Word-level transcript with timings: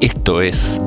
Esto 0.00 0.40
es 0.40 0.80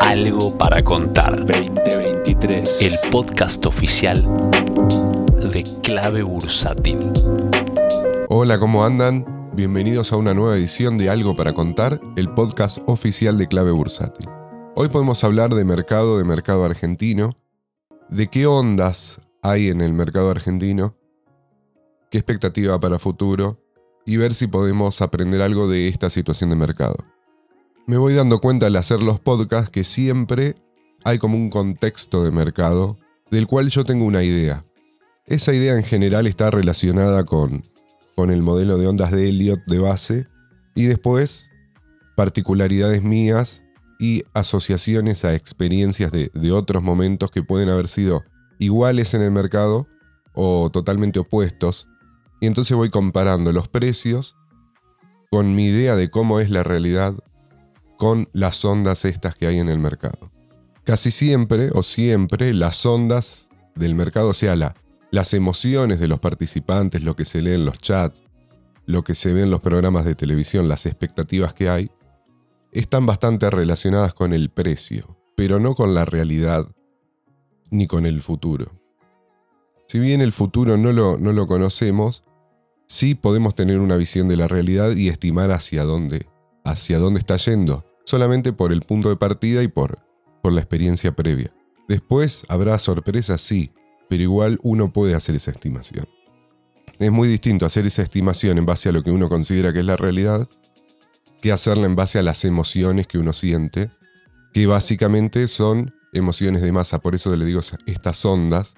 Algo 0.00 0.58
para 0.58 0.82
Contar 0.82 1.46
2023. 1.46 2.82
el 2.82 3.10
podcast 3.12 3.64
oficial 3.66 4.20
de 5.52 5.62
Clave 5.80 6.24
Bursátil. 6.24 6.98
Hola, 8.28 8.58
¿cómo 8.58 8.84
andan? 8.84 9.24
Bienvenidos 9.54 10.12
a 10.12 10.16
una 10.16 10.34
nueva 10.34 10.56
edición 10.56 10.98
de 10.98 11.08
Algo 11.08 11.36
para 11.36 11.52
Contar, 11.52 12.00
el 12.16 12.34
podcast 12.34 12.78
oficial 12.86 13.38
de 13.38 13.46
Clave 13.46 13.70
Bursátil. 13.70 14.28
Hoy 14.74 14.88
podemos 14.88 15.22
hablar 15.22 15.54
de 15.54 15.64
mercado, 15.64 16.18
de 16.18 16.24
mercado 16.24 16.64
argentino, 16.64 17.36
de 18.08 18.26
qué 18.26 18.48
ondas 18.48 19.20
hay 19.40 19.68
en 19.68 19.82
el 19.82 19.92
mercado 19.92 20.32
argentino, 20.32 20.96
qué 22.10 22.18
expectativa 22.18 22.80
para 22.80 22.98
futuro 22.98 23.60
y 24.04 24.16
ver 24.16 24.34
si 24.34 24.48
podemos 24.48 25.00
aprender 25.00 25.42
algo 25.42 25.68
de 25.68 25.86
esta 25.86 26.10
situación 26.10 26.50
de 26.50 26.56
mercado. 26.56 27.11
Me 27.86 27.96
voy 27.96 28.14
dando 28.14 28.40
cuenta 28.40 28.66
al 28.66 28.76
hacer 28.76 29.02
los 29.02 29.18
podcasts 29.18 29.68
que 29.68 29.82
siempre 29.82 30.54
hay 31.04 31.18
como 31.18 31.36
un 31.36 31.50
contexto 31.50 32.22
de 32.22 32.30
mercado 32.30 32.98
del 33.30 33.48
cual 33.48 33.70
yo 33.70 33.82
tengo 33.82 34.04
una 34.04 34.22
idea. 34.22 34.64
Esa 35.26 35.52
idea 35.52 35.76
en 35.76 35.82
general 35.82 36.28
está 36.28 36.50
relacionada 36.52 37.24
con, 37.24 37.64
con 38.14 38.30
el 38.30 38.40
modelo 38.40 38.78
de 38.78 38.86
ondas 38.86 39.10
de 39.10 39.28
Elliot 39.28 39.60
de 39.66 39.78
base 39.80 40.28
y 40.76 40.84
después 40.84 41.50
particularidades 42.16 43.02
mías 43.02 43.64
y 43.98 44.22
asociaciones 44.32 45.24
a 45.24 45.34
experiencias 45.34 46.12
de, 46.12 46.30
de 46.34 46.52
otros 46.52 46.84
momentos 46.84 47.32
que 47.32 47.42
pueden 47.42 47.68
haber 47.68 47.88
sido 47.88 48.22
iguales 48.60 49.12
en 49.14 49.22
el 49.22 49.32
mercado 49.32 49.88
o 50.34 50.70
totalmente 50.70 51.18
opuestos. 51.18 51.88
Y 52.40 52.46
entonces 52.46 52.76
voy 52.76 52.90
comparando 52.90 53.52
los 53.52 53.66
precios 53.66 54.36
con 55.32 55.56
mi 55.56 55.66
idea 55.66 55.96
de 55.96 56.08
cómo 56.08 56.38
es 56.38 56.48
la 56.48 56.62
realidad 56.62 57.14
con 58.02 58.26
las 58.32 58.64
ondas 58.64 59.04
estas 59.04 59.36
que 59.36 59.46
hay 59.46 59.60
en 59.60 59.68
el 59.68 59.78
mercado. 59.78 60.32
Casi 60.82 61.12
siempre 61.12 61.70
o 61.72 61.84
siempre 61.84 62.52
las 62.52 62.84
ondas 62.84 63.48
del 63.76 63.94
mercado, 63.94 64.30
o 64.30 64.34
sea, 64.34 64.56
la, 64.56 64.74
las 65.12 65.34
emociones 65.34 66.00
de 66.00 66.08
los 66.08 66.18
participantes, 66.18 67.04
lo 67.04 67.14
que 67.14 67.24
se 67.24 67.40
lee 67.42 67.52
en 67.52 67.64
los 67.64 67.78
chats, 67.78 68.24
lo 68.86 69.04
que 69.04 69.14
se 69.14 69.32
ve 69.32 69.42
en 69.42 69.52
los 69.52 69.60
programas 69.60 70.04
de 70.04 70.16
televisión, 70.16 70.68
las 70.68 70.84
expectativas 70.84 71.54
que 71.54 71.68
hay, 71.68 71.92
están 72.72 73.06
bastante 73.06 73.48
relacionadas 73.50 74.14
con 74.14 74.32
el 74.32 74.50
precio, 74.50 75.16
pero 75.36 75.60
no 75.60 75.76
con 75.76 75.94
la 75.94 76.04
realidad 76.04 76.66
ni 77.70 77.86
con 77.86 78.04
el 78.04 78.20
futuro. 78.20 78.72
Si 79.86 80.00
bien 80.00 80.22
el 80.22 80.32
futuro 80.32 80.76
no 80.76 80.90
lo, 80.90 81.18
no 81.18 81.32
lo 81.32 81.46
conocemos, 81.46 82.24
sí 82.88 83.14
podemos 83.14 83.54
tener 83.54 83.78
una 83.78 83.94
visión 83.94 84.26
de 84.26 84.38
la 84.38 84.48
realidad 84.48 84.90
y 84.90 85.08
estimar 85.08 85.52
hacia 85.52 85.84
dónde, 85.84 86.26
hacia 86.64 86.98
dónde 86.98 87.20
está 87.20 87.36
yendo, 87.36 87.84
solamente 88.12 88.52
por 88.52 88.74
el 88.74 88.82
punto 88.82 89.08
de 89.08 89.16
partida 89.16 89.62
y 89.62 89.68
por, 89.68 89.98
por 90.42 90.52
la 90.52 90.60
experiencia 90.60 91.12
previa. 91.12 91.50
Después 91.88 92.44
habrá 92.50 92.78
sorpresas, 92.78 93.40
sí, 93.40 93.72
pero 94.10 94.22
igual 94.22 94.58
uno 94.62 94.92
puede 94.92 95.14
hacer 95.14 95.34
esa 95.34 95.50
estimación. 95.50 96.04
Es 96.98 97.10
muy 97.10 97.26
distinto 97.26 97.64
hacer 97.64 97.86
esa 97.86 98.02
estimación 98.02 98.58
en 98.58 98.66
base 98.66 98.90
a 98.90 98.92
lo 98.92 99.02
que 99.02 99.10
uno 99.10 99.30
considera 99.30 99.72
que 99.72 99.78
es 99.78 99.86
la 99.86 99.96
realidad 99.96 100.46
que 101.40 101.52
hacerla 101.52 101.86
en 101.86 101.96
base 101.96 102.18
a 102.18 102.22
las 102.22 102.44
emociones 102.44 103.06
que 103.06 103.16
uno 103.16 103.32
siente, 103.32 103.90
que 104.52 104.66
básicamente 104.66 105.48
son 105.48 105.94
emociones 106.12 106.60
de 106.60 106.70
masa. 106.70 106.98
Por 106.98 107.14
eso 107.14 107.34
le 107.34 107.46
digo 107.46 107.62
estas 107.86 108.24
ondas, 108.26 108.74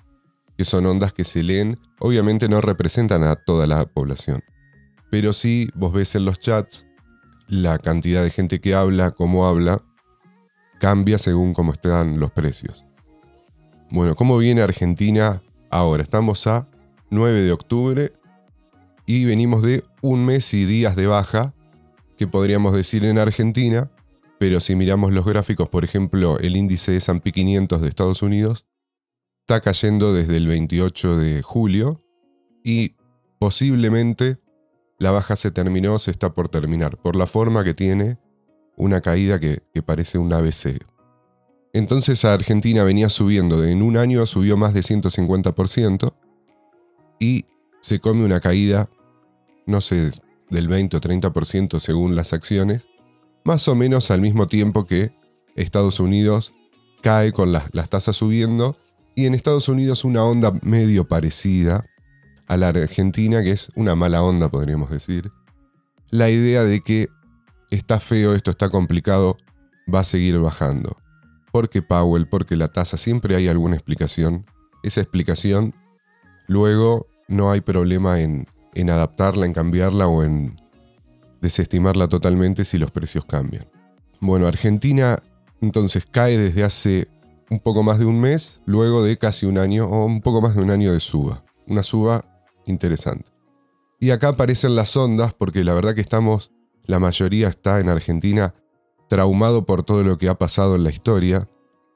que 0.57 0.65
son 0.65 0.87
ondas 0.87 1.12
que 1.12 1.25
se 1.25 1.43
leen, 1.43 1.81
obviamente 1.99 2.49
no 2.49 2.61
representan 2.61 3.25
a 3.25 3.35
toda 3.35 3.67
la 3.67 3.85
población. 3.85 4.45
Pero 5.11 5.33
sí, 5.33 5.71
vos 5.75 5.93
ves 5.93 6.15
en 6.15 6.25
los 6.25 6.39
chats 6.39 6.87
la 7.48 7.78
cantidad 7.78 8.23
de 8.23 8.31
gente 8.31 8.61
que 8.61 8.75
habla, 8.75 9.12
cómo 9.12 9.47
habla, 9.47 9.83
cambia 10.81 11.19
según 11.19 11.55
cómo 11.55 11.73
están 11.73 12.20
los 12.20 12.31
precios. 12.31 12.84
Bueno, 13.91 14.14
¿cómo 14.14 14.39
viene 14.39 14.62
Argentina 14.62 15.42
ahora? 15.71 16.03
Estamos 16.03 16.47
a 16.47 16.69
9 17.10 17.43
de 17.43 17.53
octubre 17.53 18.12
y 19.06 19.25
venimos 19.25 19.62
de 19.62 19.84
un 20.03 20.25
mes 20.25 20.53
y 20.55 20.65
días 20.65 20.97
de 20.97 21.06
baja, 21.06 21.55
que 22.16 22.27
podríamos 22.27 22.75
decir 22.75 23.05
en 23.05 23.19
Argentina, 23.19 23.91
pero 24.38 24.61
si 24.61 24.75
miramos 24.75 25.12
los 25.12 25.25
gráficos, 25.25 25.69
por 25.69 25.84
ejemplo, 25.84 26.38
el 26.38 26.56
índice 26.56 26.93
de 26.93 26.99
S&P 26.99 27.32
500 27.32 27.81
de 27.81 27.88
Estados 27.88 28.22
Unidos 28.22 28.66
está 29.41 29.61
cayendo 29.61 30.12
desde 30.15 30.37
el 30.37 30.47
28 30.47 31.19
de 31.19 31.43
julio 31.43 32.03
y 32.62 32.97
posiblemente 33.38 34.37
la 35.04 35.10
baja 35.10 35.37
se 35.37 35.50
terminó, 35.50 35.98
se 35.98 36.10
está 36.10 36.32
por 36.32 36.48
terminar, 36.48 36.97
por 36.97 37.15
la 37.15 37.26
forma 37.26 37.62
que 37.62 37.75
tiene 37.75 38.16
una 38.75 39.03
caída 39.03 39.38
que, 39.38 39.60
parece 39.84 40.16
un 40.16 40.32
ABC. 40.32 40.78
Entonces 41.75 42.25
Argentina 42.25 42.84
venía 42.84 43.10
subiendo, 43.10 43.62
en 43.64 43.82
un 43.82 43.98
año 43.98 44.25
subió 44.25 44.56
más 44.56 44.72
de 44.72 44.81
150% 44.81 46.14
y 47.20 47.44
se 47.81 48.00
come 48.00 48.25
una 48.25 48.41
caída, 48.41 48.88
no 49.66 49.82
sé, 49.82 50.10
del 50.48 50.69
20 50.69 50.97
o 50.97 51.00
30% 51.03 51.81
según 51.81 52.16
las 52.16 52.32
acciones, 52.32 52.88
más 53.44 53.69
o 53.69 53.75
menos 53.75 54.10
al 54.10 54.22
mismo 54.22 54.47
tiempo 54.47 54.87
que 54.87 55.12
Estados 55.54 56.00
Unidos 56.00 56.54
cae 57.03 57.32
con 57.32 57.53
las, 57.53 57.69
las 57.75 57.91
tasas 57.91 58.16
subiendo 58.16 58.78
y 59.14 59.26
en 59.26 59.34
Estados 59.34 59.69
Unidos 59.69 60.04
una 60.04 60.25
onda 60.25 60.53
medio 60.62 61.06
parecida 61.06 61.84
a 62.47 62.56
la 62.56 62.69
Argentina, 62.69 63.43
que 63.43 63.53
es 63.53 63.71
una 63.75 63.94
mala 63.94 64.22
onda, 64.22 64.49
podríamos 64.49 64.91
decir. 64.91 65.31
La 66.10 66.31
idea 66.31 66.65
de 66.65 66.81
que 66.81 67.09
está 67.71 68.00
feo, 68.00 68.34
esto 68.34 68.50
está 68.50 68.69
complicado, 68.69 69.37
va 69.93 70.00
a 70.00 70.05
seguir 70.05 70.38
bajando. 70.38 70.97
Porque 71.53 71.82
Powell, 71.82 72.27
porque 72.27 72.56
la 72.56 72.69
tasa, 72.69 72.97
siempre 72.97 73.37
hay 73.37 73.49
alguna 73.49 73.77
explicación. 73.77 74.44
Esa 74.82 75.00
explicación, 75.00 75.75
luego 76.47 77.06
no 77.28 77.50
hay 77.50 77.60
problema 77.60 78.21
en, 78.21 78.47
en 78.75 78.91
adaptarla, 78.91 79.47
en 79.47 79.53
cambiarla 79.53 80.06
o 80.09 80.22
en 80.22 80.56
desestimarla 81.41 82.09
totalmente 82.09 82.65
si 82.65 82.78
los 82.78 82.91
precios 82.91 83.25
cambian. 83.25 83.65
Bueno, 84.21 84.47
Argentina 84.47 85.22
entonces 85.61 86.06
cae 86.11 86.38
desde 86.38 86.65
hace 86.65 87.09
un 87.50 87.61
poco 87.61 87.82
más 87.82 87.99
de 87.99 88.06
un 88.06 88.21
mes, 88.21 88.61
luego 88.66 89.03
de 89.03 89.16
casi 89.16 89.47
un 89.47 89.59
año 89.59 89.87
o 89.87 90.05
un 90.05 90.21
poco 90.21 90.41
más 90.41 90.55
de 90.55 90.62
un 90.62 90.71
año 90.71 90.93
de 90.93 91.00
suba. 91.00 91.44
Una 91.66 91.82
suba 91.82 92.25
interesante. 92.66 93.30
Y 94.00 94.10
acá 94.10 94.28
aparecen 94.28 94.75
las 94.75 94.97
ondas 94.97 95.34
porque 95.34 95.64
la 95.64 95.75
verdad 95.75 95.94
que 95.94 96.00
estamos, 96.00 96.52
la 96.86 96.98
mayoría 96.98 97.48
está 97.48 97.80
en 97.80 97.88
Argentina 97.88 98.54
traumado 99.08 99.64
por 99.64 99.82
todo 99.82 100.02
lo 100.02 100.19
que 100.19 100.28
ha 100.28 100.38
pasado 100.38 100.75
en 100.75 100.84
la 100.84 100.91
historia. 100.91 101.48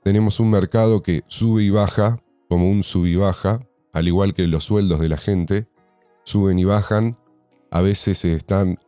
Tenemos 0.05 0.41
un 0.41 0.51
mercado 0.51 1.03
que 1.03 1.23
sube 1.27 1.63
y 1.63 1.71
baja, 1.71 2.23
como 2.49 2.71
un 2.71 2.83
sub 2.83 3.07
y 3.07 3.17
baja, 3.17 3.61
al 3.93 4.09
igual 4.09 4.35
que 4.35 4.47
los 4.47 4.65
sueldos 4.65 5.01
de 5.01 5.09
la 5.09 5.17
gente, 5.17 5.67
suben 6.25 6.59
y 6.59 6.65
bajan, 6.65 7.19
a 7.71 7.81
veces 7.81 8.25
están 8.25 8.79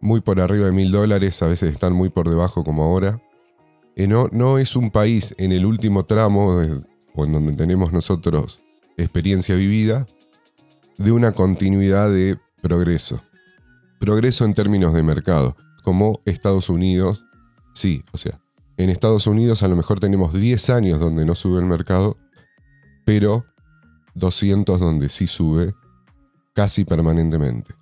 muy 0.00 0.20
por 0.20 0.40
arriba 0.40 0.66
de 0.66 0.72
mil 0.72 0.90
dólares, 0.90 1.42
a 1.42 1.46
veces 1.46 1.72
están 1.72 1.92
muy 1.92 2.10
por 2.10 2.30
debajo 2.30 2.62
como 2.62 2.84
ahora. 2.84 3.20
Y 3.96 4.06
no, 4.06 4.28
no 4.32 4.58
es 4.58 4.76
un 4.76 4.90
país 4.90 5.34
en 5.38 5.52
el 5.52 5.66
último 5.66 6.04
tramo, 6.04 6.58
de, 6.58 6.80
o 7.14 7.24
en 7.24 7.32
donde 7.32 7.54
tenemos 7.54 7.92
nosotros 7.92 8.62
experiencia 8.96 9.54
vivida, 9.54 10.06
de 10.98 11.12
una 11.12 11.32
continuidad 11.32 12.10
de 12.10 12.38
progreso. 12.62 13.22
Progreso 13.98 14.44
en 14.44 14.54
términos 14.54 14.94
de 14.94 15.02
mercado, 15.02 15.56
como 15.82 16.20
Estados 16.24 16.68
Unidos, 16.68 17.24
sí, 17.72 18.04
o 18.12 18.18
sea, 18.18 18.40
en 18.76 18.90
Estados 18.90 19.26
Unidos 19.26 19.62
a 19.62 19.68
lo 19.68 19.76
mejor 19.76 20.00
tenemos 20.00 20.32
10 20.32 20.70
años 20.70 21.00
donde 21.00 21.24
no 21.24 21.34
sube 21.34 21.60
el 21.60 21.66
mercado, 21.66 22.16
pero 23.04 23.44
200 24.14 24.80
donde 24.80 25.08
sí 25.08 25.26
sube 25.26 25.74
casi 26.54 26.84
permanentemente. 26.84 27.74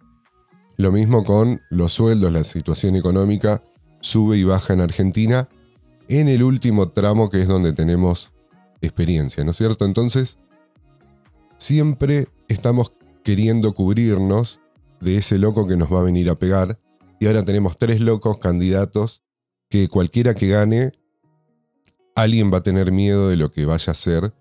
Lo 0.76 0.92
mismo 0.92 1.24
con 1.24 1.60
los 1.70 1.92
sueldos, 1.92 2.32
la 2.32 2.44
situación 2.44 2.96
económica 2.96 3.62
sube 4.00 4.36
y 4.36 4.44
baja 4.44 4.72
en 4.72 4.80
Argentina 4.80 5.48
en 6.08 6.28
el 6.28 6.42
último 6.42 6.90
tramo 6.90 7.30
que 7.30 7.42
es 7.42 7.48
donde 7.48 7.72
tenemos 7.72 8.32
experiencia, 8.80 9.44
¿no 9.44 9.52
es 9.52 9.56
cierto? 9.56 9.84
Entonces, 9.84 10.38
siempre 11.56 12.28
estamos 12.48 12.92
queriendo 13.22 13.74
cubrirnos 13.74 14.60
de 15.00 15.16
ese 15.16 15.38
loco 15.38 15.66
que 15.66 15.76
nos 15.76 15.92
va 15.92 16.00
a 16.00 16.04
venir 16.04 16.30
a 16.30 16.38
pegar 16.38 16.78
y 17.18 17.26
ahora 17.26 17.44
tenemos 17.44 17.78
tres 17.78 18.00
locos 18.00 18.38
candidatos 18.38 19.22
que 19.68 19.88
cualquiera 19.88 20.34
que 20.34 20.48
gane, 20.48 20.92
alguien 22.14 22.52
va 22.52 22.58
a 22.58 22.62
tener 22.62 22.92
miedo 22.92 23.28
de 23.28 23.36
lo 23.36 23.50
que 23.50 23.64
vaya 23.64 23.92
a 23.92 23.94
ser, 23.94 24.34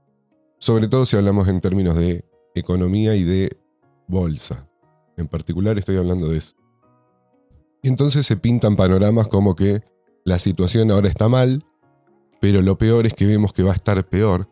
sobre 0.57 0.87
todo 0.87 1.05
si 1.05 1.15
hablamos 1.15 1.47
en 1.47 1.61
términos 1.61 1.95
de 1.95 2.25
economía 2.55 3.15
y 3.15 3.23
de 3.23 3.57
bolsa. 4.07 4.67
En 5.15 5.27
particular 5.27 5.77
estoy 5.77 5.97
hablando 5.97 6.29
de 6.29 6.39
eso. 6.39 6.55
Y 7.83 7.87
entonces 7.87 8.25
se 8.25 8.35
pintan 8.35 8.75
panoramas 8.75 9.27
como 9.27 9.55
que 9.55 9.83
la 10.23 10.37
situación 10.37 10.91
ahora 10.91 11.07
está 11.07 11.29
mal, 11.29 11.63
pero 12.39 12.61
lo 12.61 12.77
peor 12.77 13.05
es 13.05 13.13
que 13.13 13.25
vemos 13.25 13.53
que 13.53 13.63
va 13.63 13.71
a 13.71 13.75
estar 13.75 14.03
peor, 14.07 14.49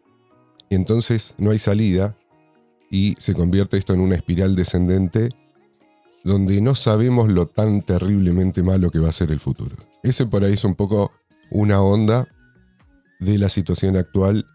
y 0.70 0.76
entonces 0.76 1.34
no 1.40 1.52
hay 1.52 1.58
salida, 1.58 2.16
y 2.90 3.16
se 3.20 3.34
convierte 3.34 3.78
esto 3.78 3.94
en 3.94 4.02
una 4.02 4.16
espiral 4.16 4.56
descendente 4.56 5.30
donde 6.24 6.62
no 6.62 6.76
sabemos 6.76 7.30
lo 7.30 7.48
tan 7.48 7.82
terriblemente 7.82 8.64
malo 8.64 8.92
que 8.92 9.00
va 9.00 9.10
a 9.10 9.14
ser 9.14 9.32
el 9.32 9.40
futuro. 9.40 9.76
Ese 10.04 10.26
por 10.26 10.44
ahí 10.44 10.54
es 10.54 10.64
un 10.64 10.76
poco 10.76 11.12
una 11.50 11.82
onda 11.82 12.28
de 13.20 13.38
la 13.38 13.50
situación 13.50 13.98
actual 13.98 14.46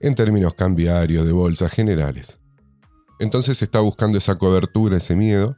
en 0.00 0.14
términos 0.14 0.54
cambiarios, 0.54 1.26
de 1.26 1.32
bolsas 1.32 1.72
generales. 1.72 2.36
Entonces 3.20 3.58
se 3.58 3.64
está 3.64 3.80
buscando 3.80 4.18
esa 4.18 4.36
cobertura, 4.36 4.96
ese 4.96 5.14
miedo. 5.14 5.56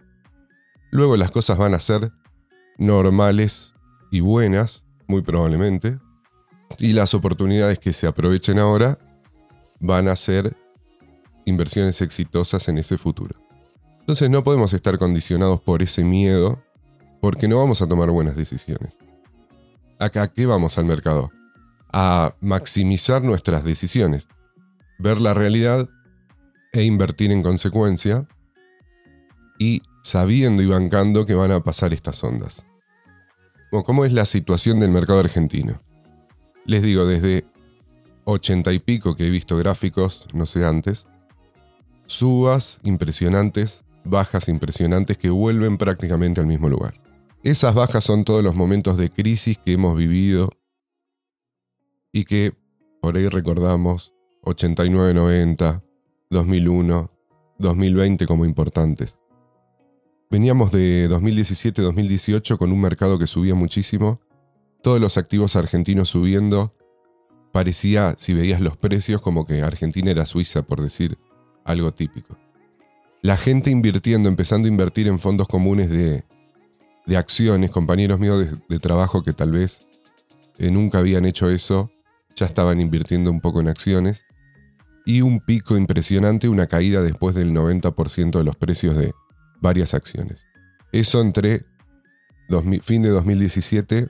Luego 0.90 1.16
las 1.16 1.30
cosas 1.30 1.56
van 1.56 1.74
a 1.74 1.80
ser 1.80 2.12
normales 2.76 3.74
y 4.10 4.20
buenas, 4.20 4.84
muy 5.06 5.22
probablemente. 5.22 5.98
Y 6.78 6.92
las 6.92 7.14
oportunidades 7.14 7.78
que 7.78 7.92
se 7.92 8.06
aprovechen 8.06 8.58
ahora 8.58 8.98
van 9.80 10.08
a 10.08 10.16
ser 10.16 10.56
inversiones 11.44 12.02
exitosas 12.02 12.68
en 12.68 12.78
ese 12.78 12.98
futuro. 12.98 13.34
Entonces 14.00 14.28
no 14.30 14.44
podemos 14.44 14.72
estar 14.74 14.98
condicionados 14.98 15.60
por 15.60 15.82
ese 15.82 16.04
miedo 16.04 16.62
porque 17.20 17.48
no 17.48 17.58
vamos 17.58 17.80
a 17.80 17.88
tomar 17.88 18.10
buenas 18.10 18.36
decisiones. 18.36 18.98
¿A 19.98 20.10
qué 20.10 20.46
vamos 20.46 20.76
al 20.76 20.84
mercado? 20.84 21.32
A 21.92 22.34
maximizar 22.40 23.22
nuestras 23.22 23.64
decisiones, 23.64 24.28
ver 24.98 25.20
la 25.20 25.32
realidad 25.32 25.88
e 26.72 26.82
invertir 26.82 27.32
en 27.32 27.42
consecuencia 27.42 28.26
y 29.58 29.82
sabiendo 30.02 30.62
y 30.62 30.66
bancando 30.66 31.24
que 31.24 31.34
van 31.34 31.52
a 31.52 31.60
pasar 31.60 31.94
estas 31.94 32.22
ondas. 32.24 32.66
¿Cómo 33.70 34.04
es 34.04 34.12
la 34.12 34.24
situación 34.24 34.78
del 34.78 34.90
mercado 34.90 35.20
argentino? 35.20 35.80
Les 36.64 36.82
digo, 36.82 37.06
desde 37.06 37.44
80 38.24 38.72
y 38.72 38.78
pico 38.78 39.16
que 39.16 39.26
he 39.26 39.30
visto 39.30 39.56
gráficos, 39.56 40.28
no 40.32 40.46
sé 40.46 40.64
antes, 40.64 41.06
subas 42.06 42.80
impresionantes, 42.82 43.84
bajas 44.04 44.48
impresionantes 44.48 45.16
que 45.18 45.30
vuelven 45.30 45.76
prácticamente 45.78 46.40
al 46.40 46.46
mismo 46.46 46.68
lugar. 46.68 47.00
Esas 47.42 47.74
bajas 47.74 48.04
son 48.04 48.24
todos 48.24 48.42
los 48.42 48.54
momentos 48.54 48.96
de 48.96 49.10
crisis 49.10 49.58
que 49.58 49.72
hemos 49.72 49.96
vivido 49.96 50.50
y 52.12 52.24
que 52.24 52.54
por 53.00 53.16
ahí 53.16 53.28
recordamos 53.28 54.14
89-90, 54.42 55.82
2001, 56.30 57.10
2020 57.58 58.26
como 58.26 58.44
importantes. 58.44 59.18
Veníamos 60.30 60.72
de 60.72 61.08
2017-2018 61.10 62.56
con 62.56 62.72
un 62.72 62.80
mercado 62.80 63.18
que 63.18 63.26
subía 63.26 63.54
muchísimo, 63.54 64.20
todos 64.82 65.00
los 65.00 65.16
activos 65.16 65.56
argentinos 65.56 66.08
subiendo, 66.08 66.74
parecía, 67.52 68.16
si 68.18 68.34
veías 68.34 68.60
los 68.60 68.76
precios, 68.76 69.22
como 69.22 69.46
que 69.46 69.62
Argentina 69.62 70.10
era 70.10 70.26
Suiza, 70.26 70.62
por 70.62 70.82
decir 70.82 71.18
algo 71.64 71.92
típico. 71.92 72.36
La 73.22 73.36
gente 73.36 73.70
invirtiendo, 73.70 74.28
empezando 74.28 74.66
a 74.66 74.70
invertir 74.70 75.08
en 75.08 75.18
fondos 75.18 75.48
comunes 75.48 75.88
de, 75.88 76.24
acciones, 77.16 77.70
compañeros 77.70 78.20
míos 78.20 78.46
de, 78.68 78.78
trabajo 78.78 79.22
que 79.22 79.32
tal 79.32 79.50
vez 79.52 79.86
eh, 80.58 80.70
nunca 80.70 80.98
habían 80.98 81.24
hecho 81.24 81.48
eso, 81.48 81.90
ya 82.36 82.46
estaban 82.46 82.80
invirtiendo 82.80 83.30
un 83.30 83.40
poco 83.40 83.60
en 83.60 83.68
acciones. 83.68 84.26
Y 85.06 85.20
un 85.22 85.40
pico 85.40 85.76
impresionante, 85.76 86.48
una 86.48 86.66
caída 86.66 87.02
después 87.02 87.34
del 87.34 87.52
90% 87.52 88.38
de 88.38 88.44
los 88.44 88.56
precios 88.56 88.96
de 88.96 89.12
varias 89.60 89.94
acciones. 89.94 90.46
Eso 90.92 91.20
entre 91.20 91.64
fin 92.82 93.02
de 93.02 93.08
2017, 93.08 94.08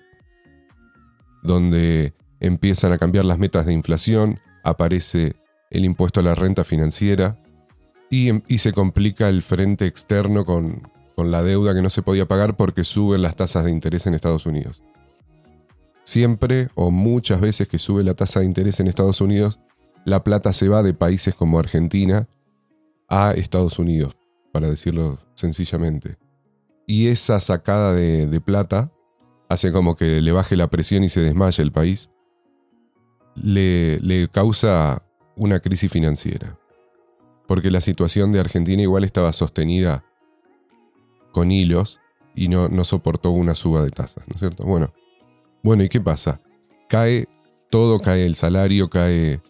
donde 1.42 2.14
empiezan 2.40 2.92
a 2.92 2.98
cambiar 2.98 3.24
las 3.24 3.38
metas 3.38 3.66
de 3.66 3.72
inflación, 3.72 4.40
aparece 4.62 5.36
el 5.70 5.84
impuesto 5.84 6.20
a 6.20 6.22
la 6.22 6.34
renta 6.34 6.64
financiera 6.64 7.43
y, 8.10 8.58
se 8.58 8.72
complica 8.72 9.28
el 9.28 9.42
frente 9.42 9.86
externo 9.86 10.44
con, 10.44 10.88
con 11.16 11.30
la 11.30 11.42
deuda 11.42 11.74
que 11.74 11.82
no 11.82 11.90
se 11.90 12.02
podía 12.02 12.26
pagar 12.26 12.56
porque 12.56 12.84
suben 12.84 13.22
las 13.22 13.36
tasas 13.36 13.64
de 13.64 13.70
interés 13.70 14.06
en 14.06 14.14
Estados 14.14 14.46
Unidos. 14.46 14.82
Siempre 16.04 16.68
o 16.74 16.90
muchas 16.90 17.40
veces 17.40 17.66
que 17.66 17.78
sube 17.78 18.04
la 18.04 18.14
tasa 18.14 18.40
de 18.40 18.46
interés 18.46 18.78
en 18.78 18.86
Estados 18.86 19.20
Unidos, 19.20 19.58
la 20.04 20.22
plata 20.22 20.52
se 20.52 20.68
va 20.68 20.82
de 20.82 20.94
países 20.94 21.34
como 21.34 21.58
Argentina 21.58 22.28
a 23.08 23.32
Estados 23.32 23.78
Unidos, 23.78 24.16
para 24.52 24.68
decirlo 24.68 25.18
sencillamente. 25.34 26.16
Y 26.86 27.08
esa 27.08 27.40
sacada 27.40 27.94
de, 27.94 28.26
de 28.26 28.40
plata 28.40 28.92
hace 29.48 29.72
como 29.72 29.96
que 29.96 30.20
le 30.20 30.32
baje 30.32 30.56
la 30.56 30.68
presión 30.68 31.04
y 31.04 31.08
se 31.08 31.20
desmaya 31.20 31.62
el 31.62 31.72
país 31.72 32.10
le, 33.36 34.28
causa 34.30 35.02
una 35.36 35.60
crisis 35.60 35.90
financiera. 35.90 36.58
Porque 37.46 37.70
la 37.70 37.80
situación 37.80 38.32
de 38.32 38.40
Argentina 38.40 38.82
igual 38.82 39.04
estaba 39.04 39.32
sostenida 39.32 40.04
con 41.32 41.50
hilos 41.50 42.00
y 42.34 42.48
no, 42.48 42.84
soportó 42.84 43.30
una 43.30 43.54
suba 43.54 43.82
de 43.82 43.90
tasas, 43.90 44.26
¿no 44.28 44.34
es 44.34 44.40
cierto? 44.40 44.64
Bueno, 44.64 44.92
bueno, 45.62 45.82
¿y 45.82 45.88
qué 45.88 46.00
pasa? 46.00 46.40
Cae 46.88 47.26
todo, 47.70 47.98
cae 47.98 48.26
el 48.26 48.34
salario, 48.34 48.88
cae, 48.88 49.40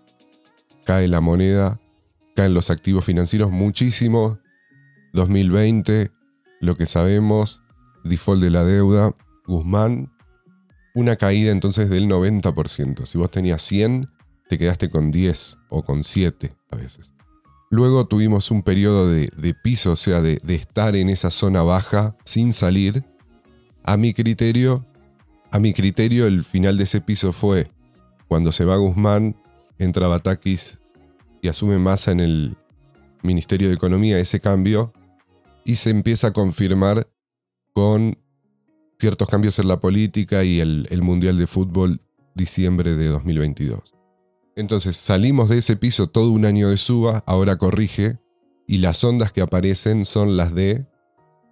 cae 0.84 1.08
la 1.08 1.20
moneda, 1.20 1.80
caen 2.34 2.54
los 2.54 2.70
activos 2.70 3.04
financieros 3.04 3.50
muchísimo. 3.50 4.38
2020, 5.12 6.10
lo 6.60 6.74
que 6.74 6.86
sabemos, 6.86 7.62
default 8.02 8.42
de 8.42 8.50
la 8.50 8.64
deuda, 8.64 9.14
Guzmán 9.46 10.10
una 10.94 11.16
caída 11.16 11.50
entonces 11.50 11.90
del 11.90 12.08
90%. 12.08 13.04
Si 13.04 13.18
vos 13.18 13.30
tenías 13.30 13.62
100, 13.62 14.10
te 14.48 14.58
quedaste 14.58 14.88
con 14.88 15.10
10 15.10 15.58
o 15.68 15.84
con 15.84 16.04
7 16.04 16.56
a 16.70 16.76
veces. 16.76 17.13
Luego 17.70 18.06
tuvimos 18.06 18.50
un 18.50 18.62
periodo 18.62 19.08
de, 19.08 19.54
piso, 19.62 19.92
o 19.92 19.96
sea, 19.96 20.22
de, 20.22 20.40
estar 20.48 20.94
en 20.96 21.08
esa 21.08 21.30
zona 21.30 21.62
baja 21.62 22.16
sin 22.24 22.52
salir. 22.52 23.04
A 23.82 23.96
mi 23.96 24.14
criterio, 24.14 24.86
a 25.50 25.58
mi 25.58 25.72
criterio, 25.72 26.26
el 26.26 26.44
final 26.44 26.76
de 26.76 26.84
ese 26.84 27.00
piso 27.00 27.32
fue 27.32 27.70
cuando 28.28 28.52
se 28.52 28.64
va 28.64 28.76
Guzmán, 28.76 29.36
entra 29.78 30.08
Batakis 30.08 30.78
y 31.42 31.48
asume 31.48 31.78
masa 31.78 32.12
en 32.12 32.20
el 32.20 32.56
Ministerio 33.22 33.68
de 33.68 33.74
Economía 33.74 34.18
ese 34.18 34.40
cambio 34.40 34.92
y 35.64 35.76
se 35.76 35.90
empieza 35.90 36.28
a 36.28 36.32
confirmar 36.32 37.08
con 37.72 38.16
ciertos 38.98 39.28
cambios 39.28 39.58
en 39.58 39.68
la 39.68 39.80
política 39.80 40.44
y 40.44 40.60
el, 40.60 41.02
Mundial 41.02 41.38
de 41.38 41.46
Fútbol 41.46 42.00
diciembre 42.34 42.96
de 42.96 43.08
2022. 43.08 43.93
Entonces 44.56 44.96
salimos 44.96 45.48
de 45.48 45.58
ese 45.58 45.76
piso 45.76 46.08
todo 46.08 46.30
un 46.30 46.44
año 46.44 46.70
de 46.70 46.76
suba, 46.76 47.24
ahora 47.26 47.56
corrige, 47.56 48.18
y 48.66 48.78
las 48.78 49.02
ondas 49.04 49.32
que 49.32 49.42
aparecen 49.42 50.04
son 50.04 50.36
las 50.36 50.54
de 50.54 50.86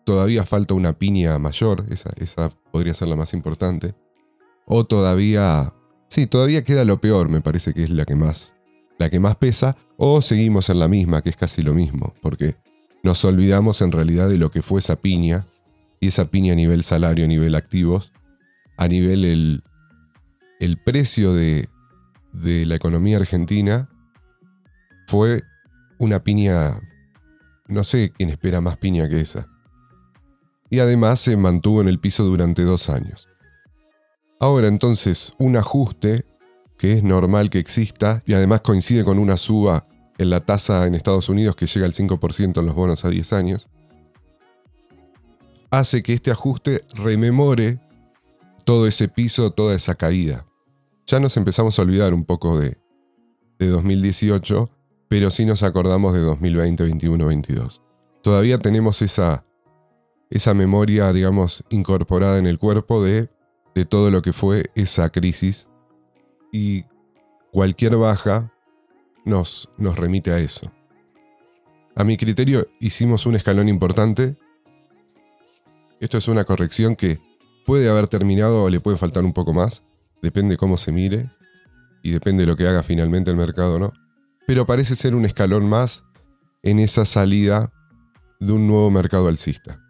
todavía 0.04 0.44
falta 0.44 0.75
una 0.75 0.99
piña 0.99 1.38
mayor, 1.38 1.87
esa, 1.90 2.10
esa 2.16 2.50
podría 2.70 2.94
ser 2.94 3.08
la 3.08 3.16
más 3.16 3.34
importante, 3.34 3.94
o 4.64 4.84
todavía, 4.84 5.75
sí, 6.09 6.26
todavía 6.26 6.64
queda 6.64 6.85
lo 6.85 7.00
peor, 7.00 7.28
me 7.28 7.40
parece 7.40 7.75
que 7.75 7.82
es 7.82 7.90
la 7.90 8.04
que 8.04 8.14
más, 8.14 8.56
la 8.99 9.11
que 9.11 9.21
más 9.21 9.37
pesa, 9.37 9.76
o 9.97 10.23
seguimos 10.23 10.71
en 10.71 10.78
la 10.78 10.88
misma, 10.88 11.23
que 11.23 11.30
es 11.30 11.37
casi 11.37 11.62
lo 11.62 11.75
mismo, 11.75 12.14
porque 12.23 12.56
nos 13.02 13.25
olvidamos 13.25 13.82
en 13.82 13.92
realidad 13.92 14.28
de 14.28 14.38
lo 14.38 14.50
que 14.50 14.62
fue 14.62 14.80
esa 14.80 14.97
piña 14.97 15.47
y 16.00 16.09
esa 16.09 16.26
piña 16.26 16.52
a 16.52 16.56
nivel 16.56 16.85
salario, 16.85 17.25
a 17.25 17.28
nivel 17.28 17.54
activos, 17.54 18.12
a 18.76 18.88
nivel 18.88 19.25
el, 19.25 19.62
el 20.61 20.78
precio 20.78 21.35
de, 21.35 21.68
de 22.33 22.65
la 22.67 22.77
economía 22.77 23.19
argentina 23.19 23.89
fue 25.07 25.43
una 25.99 26.25
piña, 26.25 26.81
no 27.69 27.85
sé 27.85 28.12
quién 28.17 28.31
espera 28.31 28.61
más 28.61 28.79
piña 28.79 29.09
que 29.09 29.21
esa. 29.21 29.49
Y 30.71 30.79
además 30.79 31.21
se 31.21 31.37
mantuvo 31.37 31.81
en 31.83 31.89
el 31.89 32.01
piso 32.01 32.25
durante 32.25 32.62
dos 32.62 32.89
años. 32.89 33.29
Ahora 34.41 34.69
entonces, 34.69 35.35
un 35.39 35.57
ajuste 35.57 36.25
que 36.79 36.95
es 36.95 37.03
normal 37.05 37.51
que 37.51 37.59
exista 37.59 38.23
y 38.27 38.33
además 38.33 38.62
coincide 38.62 39.05
con 39.05 39.19
una 39.19 39.37
suba 39.37 39.87
en 40.19 40.31
la 40.31 40.41
tasa 40.41 40.87
en 40.87 40.95
Estados 40.95 41.29
Unidos 41.29 41.55
que 41.55 41.67
llega 41.67 41.87
al 41.87 41.93
5% 41.93 42.59
en 42.59 42.67
los 42.67 42.75
bonos 42.75 43.05
a 43.05 43.09
10 43.09 43.33
años, 43.35 43.69
hace 45.71 46.03
que 46.03 46.12
este 46.12 46.31
ajuste 46.31 46.83
rememore 46.95 47.79
todo 48.65 48.87
ese 48.87 49.09
piso, 49.09 49.53
toda 49.53 49.75
esa 49.75 49.95
caída. 49.95 50.47
Ya 51.06 51.21
nos 51.21 51.37
empezamos 51.37 51.78
a 51.78 51.82
olvidar 51.82 52.14
un 52.14 52.25
poco 52.25 52.59
de, 52.59 52.78
2018, 53.59 54.71
pero 55.09 55.30
sí 55.30 55.47
nos 55.47 55.62
acordamos 55.62 56.12
de 56.14 56.18
2020, 56.18 56.82
2021, 56.82 57.26
22. 57.26 57.80
Todavía 58.21 58.59
tenemos 58.59 59.02
esa, 59.02 59.47
esa 60.30 60.52
memoria, 60.52 61.12
digamos, 61.12 61.64
incorporada 61.71 62.38
en 62.38 62.47
el 62.47 62.59
cuerpo 62.59 63.04
de, 63.04 63.30
de 63.76 63.85
todo 63.85 64.11
lo 64.11 64.21
que 64.21 64.32
fue 64.32 64.64
esa 64.75 65.11
crisis 65.11 65.68
y 66.50 66.87
cualquier 67.52 67.97
baja 67.97 68.52
nos, 69.25 69.68
nos 69.78 69.97
remite 69.97 70.32
a 70.32 70.40
eso. 70.40 70.73
A 71.94 72.02
mi 72.02 72.16
criterio 72.16 72.66
hicimos 72.80 73.26
un 73.26 73.37
escalón 73.37 73.68
importante 73.68 74.37
esto 76.02 76.18
es 76.18 76.26
una 76.26 76.42
corrección 76.42 76.97
que 76.97 77.21
puede 77.64 77.88
haber 77.88 78.09
terminado 78.09 78.64
o 78.64 78.71
le 78.71 78.80
puede 78.80 78.97
faltar 78.97 79.25
un 79.25 79.32
poco 79.32 79.52
más, 79.52 79.85
depende 80.23 80.57
cómo 80.57 80.76
se 80.76 80.93
mire 80.93 81.31
y 82.02 82.12
depende 82.12 82.45
de 82.45 82.47
lo 82.47 82.57
que 82.57 82.67
haga 82.67 82.83
finalmente 82.83 83.31
el 83.31 83.37
mercado, 83.37 83.79
¿no? 83.79 83.93
Pero 84.47 84.67
parece 84.67 84.97
ser 84.97 85.14
un 85.14 85.25
escalón 85.25 85.69
más 85.69 86.05
en 86.62 86.79
esa 86.79 87.05
salida 87.05 87.73
de 88.41 88.52
un 88.52 88.67
nuevo 88.67 88.91
mercado 88.91 89.29
alcista. 89.29 89.81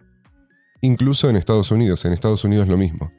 Incluso 0.80 1.30
en 1.30 1.36
Estados 1.36 1.70
Unidos, 1.70 2.04
en 2.04 2.12
Estados 2.12 2.44
Unidos 2.44 2.68
lo 2.68 2.76
mismo. 2.76 3.12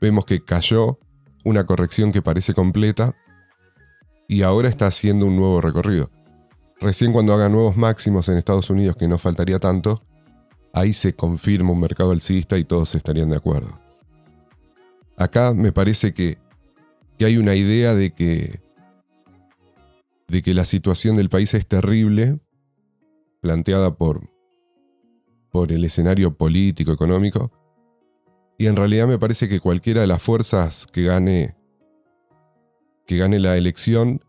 Vemos 0.00 0.24
que 0.24 0.44
cayó 0.44 0.98
una 1.44 1.64
corrección 1.64 2.12
que 2.12 2.22
parece 2.22 2.52
completa 2.52 3.16
y 4.28 4.42
ahora 4.42 4.68
está 4.68 4.86
haciendo 4.86 5.26
un 5.26 5.36
nuevo 5.36 5.60
recorrido. 5.60 6.10
Recién 6.80 7.12
cuando 7.12 7.34
haga 7.34 7.48
nuevos 7.48 7.76
máximos 7.76 8.28
en 8.28 8.36
Estados 8.36 8.70
Unidos, 8.70 8.94
que 8.94 9.08
no 9.08 9.18
faltaría 9.18 9.58
tanto, 9.58 10.04
ahí 10.72 10.92
se 10.92 11.14
confirma 11.14 11.72
un 11.72 11.80
mercado 11.80 12.12
alcista 12.12 12.56
y 12.56 12.64
todos 12.64 12.94
estarían 12.94 13.30
de 13.30 13.36
acuerdo. 13.36 13.80
Acá 15.16 15.52
me 15.52 15.72
parece 15.72 16.14
que, 16.14 16.38
que 17.18 17.24
hay 17.24 17.36
una 17.36 17.54
idea 17.56 17.94
de 17.94 18.12
que, 18.12 18.60
de 20.28 20.42
que 20.42 20.54
la 20.54 20.64
situación 20.64 21.16
del 21.16 21.28
país 21.28 21.52
es 21.54 21.66
terrible, 21.66 22.38
planteada 23.40 23.96
por, 23.96 24.30
por 25.50 25.72
el 25.72 25.84
escenario 25.84 26.36
político, 26.36 26.92
económico, 26.92 27.50
y 28.56 28.66
en 28.66 28.76
realidad 28.76 29.06
me 29.06 29.18
parece 29.18 29.48
que 29.48 29.60
cualquiera 29.60 30.00
de 30.00 30.06
las 30.06 30.22
fuerzas 30.22 30.86
que 30.86 31.02
gane, 31.02 31.56
que 33.06 33.16
gane 33.16 33.38
la 33.38 33.56
elección, 33.56 34.20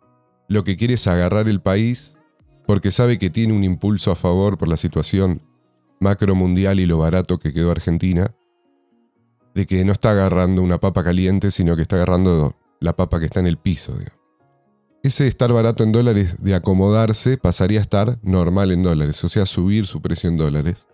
lo 0.47 0.63
que 0.63 0.77
quiere 0.77 0.95
es 0.95 1.07
agarrar 1.07 1.47
el 1.47 1.61
país 1.61 2.17
porque 2.65 2.91
sabe 2.91 3.17
que 3.17 3.29
tiene 3.29 3.53
un 3.53 3.63
impulso 3.63 4.11
a 4.11 4.15
favor 4.15 4.57
por 4.57 4.67
la 4.67 4.77
situación 4.77 5.41
macro 5.99 6.35
mundial 6.35 6.79
y 6.79 6.85
lo 6.85 6.99
barato 6.99 7.39
que 7.39 7.53
quedó 7.53 7.71
Argentina, 7.71 8.35
de 9.55 9.65
que 9.65 9.83
no 9.83 9.91
está 9.91 10.11
agarrando 10.11 10.61
una 10.61 10.79
papa 10.79 11.03
caliente, 11.03 11.51
sino 11.51 11.75
que 11.75 11.81
está 11.81 11.95
agarrando 11.95 12.55
la 12.79 12.95
papa 12.95 13.19
que 13.19 13.25
está 13.25 13.39
en 13.39 13.47
el 13.47 13.57
piso. 13.57 13.97
Ese 15.03 15.27
estar 15.27 15.51
barato 15.51 15.83
en 15.83 15.91
dólares 15.91 16.43
de 16.43 16.55
acomodarse 16.55 17.37
pasaría 17.37 17.79
a 17.79 17.81
estar 17.81 18.19
normal 18.21 18.71
en 18.71 18.83
dólares, 18.83 19.23
o 19.23 19.29
sea, 19.29 19.45
subir 19.45 19.85
su 19.85 20.01
precio 20.01 20.29
en 20.29 20.37
dólares. 20.37 20.87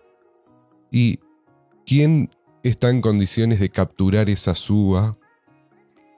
¿Y 0.90 1.20
quién 1.84 2.30
está 2.62 2.90
en 2.90 3.00
condiciones 3.00 3.60
de 3.60 3.70
capturar 3.70 4.30
esa 4.30 4.54
suba 4.54 5.18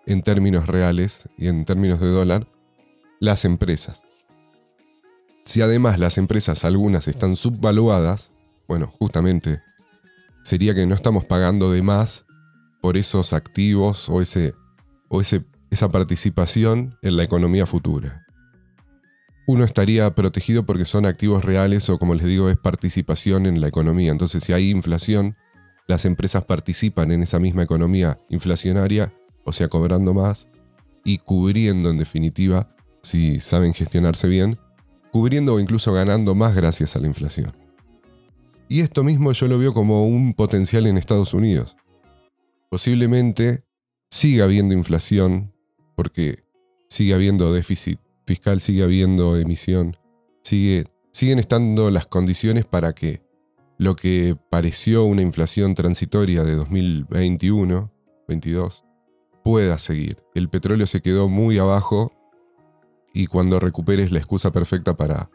en 0.06 0.22
términos 0.22 0.66
reales 0.66 1.28
y 1.36 1.48
en 1.48 1.64
términos 1.64 2.00
de 2.00 2.08
dólar? 2.08 2.46
Las 3.20 3.44
empresas. 3.44 4.04
Si 5.44 5.62
además 5.62 5.98
las 5.98 6.18
empresas, 6.18 6.64
algunas 6.64 7.08
están 7.08 7.34
subvaluadas, 7.34 8.32
bueno, 8.68 8.92
justamente 8.98 9.62
sería 10.42 10.74
que 10.74 10.86
no 10.86 10.94
estamos 10.94 11.24
pagando 11.24 11.72
de 11.72 11.82
más 11.82 12.26
por 12.80 12.96
esos 12.96 13.32
activos 13.32 14.08
o, 14.08 14.20
ese, 14.20 14.54
o 15.08 15.20
ese, 15.20 15.44
esa 15.70 15.88
participación 15.88 16.96
en 17.02 17.16
la 17.16 17.24
economía 17.24 17.66
futura. 17.66 18.24
Uno 19.46 19.64
estaría 19.64 20.14
protegido 20.14 20.66
porque 20.66 20.84
son 20.84 21.06
activos 21.06 21.44
reales 21.44 21.88
o 21.88 21.98
como 21.98 22.14
les 22.14 22.26
digo 22.26 22.50
es 22.50 22.56
participación 22.56 23.46
en 23.46 23.60
la 23.60 23.68
economía. 23.68 24.12
Entonces 24.12 24.44
si 24.44 24.52
hay 24.52 24.70
inflación, 24.70 25.36
las 25.86 26.04
empresas 26.04 26.44
participan 26.44 27.12
en 27.12 27.22
esa 27.22 27.38
misma 27.38 27.62
economía 27.62 28.20
inflacionaria, 28.28 29.14
o 29.44 29.52
sea, 29.52 29.68
cobrando 29.68 30.12
más 30.12 30.48
y 31.04 31.18
cubriendo 31.18 31.90
en 31.90 31.96
definitiva, 31.96 32.74
si 33.02 33.40
saben 33.40 33.72
gestionarse 33.72 34.28
bien, 34.28 34.58
cubriendo 35.12 35.54
o 35.54 35.60
incluso 35.60 35.92
ganando 35.94 36.34
más 36.34 36.54
gracias 36.54 36.94
a 36.96 37.00
la 37.00 37.06
inflación. 37.06 37.50
Y 38.68 38.80
esto 38.80 39.02
mismo 39.02 39.32
yo 39.32 39.48
lo 39.48 39.58
veo 39.58 39.72
como 39.72 40.06
un 40.06 40.34
potencial 40.34 40.86
en 40.86 40.98
Estados 40.98 41.32
Unidos 41.32 41.74
posiblemente 42.68 43.64
siga 44.10 44.44
habiendo 44.44 44.74
inflación, 44.74 45.54
porque 45.98 46.44
sigue 46.88 47.12
habiendo 47.12 47.52
déficit 47.52 47.98
fiscal, 48.24 48.60
sigue 48.60 48.84
habiendo 48.84 49.36
emisión, 49.36 49.96
sigue, 50.44 50.84
siguen 51.10 51.40
estando 51.40 51.90
las 51.90 52.06
condiciones 52.06 52.64
para 52.64 52.92
que 52.92 53.20
lo 53.78 53.96
que 53.96 54.36
pareció 54.48 55.02
una 55.06 55.22
inflación 55.22 55.74
transitoria 55.74 56.44
de 56.44 56.54
2021, 56.54 57.90
22, 58.28 58.84
pueda 59.42 59.76
seguir. 59.78 60.22
El 60.36 60.48
petróleo 60.48 60.86
se 60.86 61.00
quedó 61.00 61.28
muy 61.28 61.58
abajo 61.58 62.12
y 63.12 63.26
cuando 63.26 63.58
recuperes 63.58 64.12
la 64.12 64.18
excusa 64.18 64.52
perfecta 64.52 64.96
para, 64.96 65.30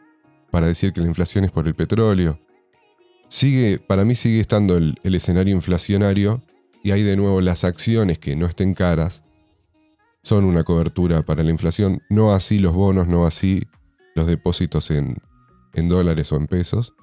para 0.50 0.68
decir 0.68 0.94
que 0.94 1.02
la 1.02 1.08
inflación 1.08 1.44
es 1.44 1.52
por 1.52 1.68
el 1.68 1.74
petróleo. 1.74 2.40
Sigue, 3.28 3.80
para 3.80 4.06
mí 4.06 4.14
sigue 4.14 4.40
estando 4.40 4.78
el 4.78 5.14
escenario 5.14 5.54
inflacionario 5.54 6.42
y 6.82 6.92
ahí 6.92 7.02
de 7.02 7.16
nuevo 7.16 7.42
las 7.42 7.64
acciones 7.64 8.18
que 8.18 8.34
no 8.34 8.46
estén 8.46 8.72
caras 8.72 9.24
son 10.24 10.44
una 10.44 10.64
cobertura 10.64 11.22
para 11.22 11.42
la 11.42 11.50
inflación, 11.50 12.02
no 12.08 12.32
así 12.32 12.58
los 12.58 12.72
bonos, 12.72 13.06
no 13.06 13.26
así 13.26 13.68
los 14.14 14.26
depósitos 14.26 14.90
en, 14.90 15.16
dólares 15.74 16.32
o 16.32 16.36
en 16.36 16.46
pesos. 16.46 16.94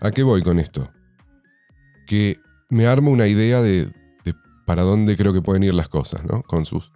¿A 0.00 0.10
qué 0.10 0.24
voy 0.24 0.42
con 0.42 0.58
esto? 0.58 0.90
Que 2.06 2.38
me 2.70 2.86
armo 2.86 3.12
una 3.12 3.28
idea 3.28 3.62
de, 3.62 3.88
para 4.66 4.82
dónde 4.82 5.16
creo 5.16 5.32
que 5.32 5.42
pueden 5.42 5.62
ir 5.62 5.74
las 5.74 5.88
cosas, 5.88 6.24
¿no? 6.24 6.42
Con 6.42 6.64
sus 6.64 6.90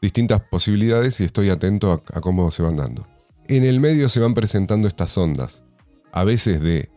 distintas 0.00 0.42
posibilidades 0.42 1.20
y 1.20 1.24
estoy 1.24 1.50
atento 1.50 1.92
a, 1.92 2.16
a 2.16 2.20
cómo 2.20 2.50
se 2.52 2.62
van 2.62 2.76
dando. 2.76 3.06
En 3.48 3.64
el 3.64 3.80
medio 3.80 4.08
se 4.08 4.20
van 4.20 4.34
presentando 4.34 4.86
estas 4.86 5.18
ondas, 5.18 5.64
a 6.12 6.22
veces 6.22 6.60
de 6.60 6.88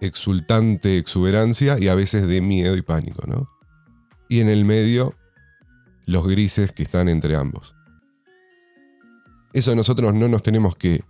exultante 0.00 0.96
exuberancia 0.96 1.76
y 1.80 1.88
a 1.88 1.96
veces 1.96 2.28
de 2.28 2.40
miedo 2.40 2.76
y 2.76 2.82
pánico, 2.82 3.26
¿no? 3.26 3.48
Y 4.28 4.40
en 4.40 4.48
el 4.48 4.64
medio, 4.64 5.16
los 6.06 6.26
grises 6.26 6.72
que 6.72 6.82
están 6.82 7.08
entre 7.08 7.36
ambos. 7.36 7.74
Eso 9.52 9.74
nosotros 9.74 10.14
no 10.14 10.28
nos 10.28 10.42
tenemos 10.42 10.76
que 10.76 11.04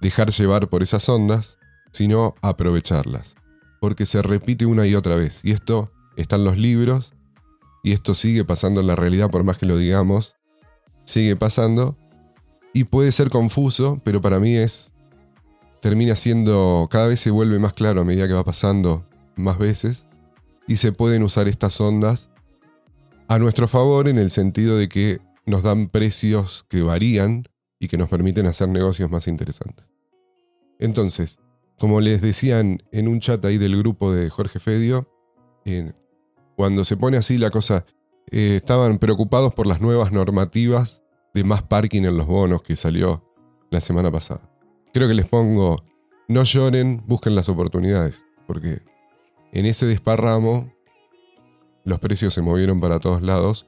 dejar 0.00 0.30
llevar 0.30 0.68
por 0.68 0.82
esas 0.82 1.08
ondas, 1.08 1.58
sino 1.92 2.34
aprovecharlas, 2.40 3.34
porque 3.80 4.06
se 4.06 4.22
repite 4.22 4.64
una 4.66 4.86
y 4.86 4.94
otra 4.94 5.16
vez. 5.16 5.44
Y 5.44 5.50
esto 5.50 5.90
está 6.16 6.36
en 6.36 6.44
los 6.44 6.56
libros, 6.56 7.14
y 7.82 7.92
esto 7.92 8.14
sigue 8.14 8.44
pasando 8.44 8.80
en 8.80 8.86
la 8.86 8.96
realidad, 8.96 9.30
por 9.30 9.44
más 9.44 9.58
que 9.58 9.66
lo 9.66 9.76
digamos, 9.76 10.36
sigue 11.04 11.36
pasando, 11.36 11.96
y 12.72 12.84
puede 12.84 13.10
ser 13.12 13.30
confuso, 13.30 14.00
pero 14.04 14.20
para 14.20 14.38
mí 14.38 14.54
es 14.56 14.92
termina 15.80 16.14
siendo, 16.14 16.88
cada 16.90 17.08
vez 17.08 17.20
se 17.20 17.30
vuelve 17.30 17.58
más 17.58 17.72
claro 17.72 18.02
a 18.02 18.04
medida 18.04 18.28
que 18.28 18.34
va 18.34 18.44
pasando 18.44 19.06
más 19.36 19.58
veces, 19.58 20.06
y 20.68 20.76
se 20.76 20.92
pueden 20.92 21.22
usar 21.22 21.48
estas 21.48 21.80
ondas 21.80 22.29
a 23.30 23.38
nuestro 23.38 23.66
favor 23.66 24.08
en 24.08 24.18
el 24.18 24.30
sentido 24.30 24.76
de 24.76 24.88
que 24.88 25.20
nos 25.46 25.62
dan 25.62 25.88
precios 25.88 26.66
que 26.68 26.82
varían 26.82 27.44
y 27.78 27.88
que 27.88 27.96
nos 27.96 28.10
permiten 28.10 28.44
hacer 28.44 28.68
negocios 28.68 29.10
más 29.10 29.26
interesantes. 29.26 29.86
Entonces, 30.78 31.38
como 31.78 32.02
les 32.02 32.20
decían 32.20 32.82
en 32.92 33.08
un 33.08 33.20
chat 33.20 33.42
ahí 33.46 33.56
del 33.56 33.78
grupo 33.78 34.12
de 34.12 34.28
Jorge 34.28 34.58
Fedio, 34.58 35.08
cuando 36.56 36.84
se 36.84 36.98
pone 36.98 37.16
así 37.16 37.38
la 37.38 37.48
cosa, 37.48 37.86
eh, 38.30 38.56
estaban 38.56 38.98
preocupados 38.98 39.54
por 39.54 39.66
las 39.66 39.80
nuevas 39.80 40.12
normativas 40.12 41.02
de 41.32 41.44
más 41.44 41.62
parking 41.62 42.02
en 42.02 42.18
los 42.18 42.26
bonos 42.26 42.60
que 42.60 42.76
salió 42.76 43.24
la 43.70 43.80
semana 43.80 44.10
pasada 44.10 44.50
creo 44.92 45.08
que 45.08 45.14
les 45.14 45.26
pongo, 45.26 45.84
no 46.28 46.44
lloren, 46.44 47.02
busquen 47.06 47.34
las 47.34 47.48
oportunidades, 47.48 48.26
porque 48.46 48.82
en 49.52 49.66
ese 49.66 49.86
desparramo 49.86 50.72
los 51.90 52.00
precios 52.00 52.32
se 52.32 52.40
movieron 52.40 52.80
para 52.80 52.98
todos 52.98 53.20
lados 53.20 53.66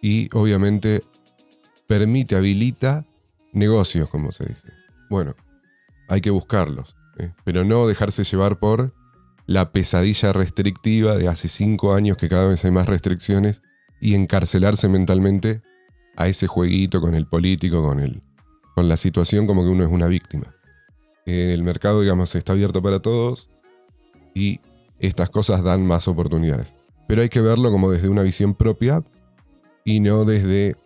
y 0.00 0.28
obviamente 0.34 1.02
permite, 1.86 2.36
habilita 2.36 3.04
negocios, 3.52 4.08
como 4.08 4.32
se 4.32 4.46
dice. 4.46 4.68
Bueno, 5.10 5.34
hay 6.08 6.20
que 6.20 6.30
buscarlos, 6.30 6.96
¿eh? 7.18 7.32
pero 7.44 7.64
no 7.64 7.86
dejarse 7.86 8.24
llevar 8.24 8.58
por 8.58 8.94
la 9.46 9.72
pesadilla 9.72 10.32
restrictiva 10.32 11.16
de 11.16 11.28
hace 11.28 11.48
cinco 11.48 11.94
años 11.94 12.16
que 12.16 12.28
cada 12.28 12.46
vez 12.46 12.64
hay 12.64 12.70
más 12.70 12.86
restricciones 12.86 13.60
y 14.00 14.14
encarcelarse 14.14 14.88
mentalmente 14.88 15.62
a 16.16 16.28
ese 16.28 16.46
jueguito 16.46 17.00
con 17.00 17.14
el 17.14 17.26
político, 17.26 17.86
con 17.86 18.00
el 18.00 18.22
con 18.74 18.88
la 18.88 18.96
situación 18.96 19.46
como 19.46 19.64
que 19.64 19.68
uno 19.68 19.84
es 19.84 19.90
una 19.90 20.06
víctima. 20.06 20.54
El 21.26 21.62
mercado, 21.62 22.00
digamos, 22.00 22.34
está 22.34 22.52
abierto 22.52 22.82
para 22.82 23.00
todos 23.00 23.50
y 24.34 24.60
estas 24.98 25.28
cosas 25.28 25.62
dan 25.62 25.86
más 25.86 26.08
oportunidades. 26.08 26.74
Pero 27.06 27.22
hay 27.22 27.28
que 27.28 27.40
verlo 27.40 27.70
como 27.70 27.90
desde 27.90 28.08
una 28.08 28.22
visión 28.22 28.54
propia 28.54 29.02
y 29.84 30.00
no 30.00 30.24
desde 30.24 30.76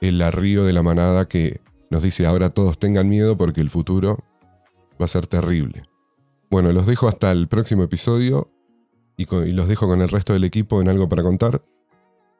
el 0.00 0.20
arrío 0.22 0.64
de 0.64 0.72
la 0.72 0.82
manada 0.82 1.26
que 1.28 1.60
nos 1.90 2.02
dice 2.02 2.26
ahora 2.26 2.50
todos 2.50 2.78
tengan 2.78 3.08
miedo 3.08 3.36
porque 3.36 3.60
el 3.60 3.70
futuro 3.70 4.18
va 5.00 5.04
a 5.04 5.08
ser 5.08 5.26
terrible. 5.26 5.82
Bueno, 6.50 6.72
los 6.72 6.86
dejo 6.86 7.08
hasta 7.08 7.30
el 7.30 7.48
próximo 7.48 7.84
episodio 7.84 8.50
y, 9.16 9.26
los 9.52 9.68
dejo 9.68 9.86
con 9.86 10.00
el 10.00 10.08
resto 10.08 10.32
del 10.32 10.44
equipo 10.44 10.80
en 10.80 10.88
algo 10.88 11.08
para 11.08 11.22
contar. 11.22 11.62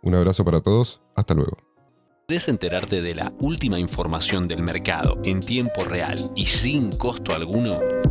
Un 0.02 0.14
abrazo 0.14 0.44
para 0.44 0.60
todos, 0.60 1.00
hasta 1.14 1.34
luego. 1.34 1.58
¿Querés 2.26 2.48
enterarte 2.48 3.02
de 3.02 3.14
la 3.14 3.32
última 3.40 3.78
información 3.78 4.48
del 4.48 4.62
mercado 4.62 5.18
en 5.24 5.40
tiempo 5.40 5.84
real 5.84 6.30
y 6.36 6.46
sin 6.46 6.90
costo 6.92 7.34
alguno? 7.34 7.80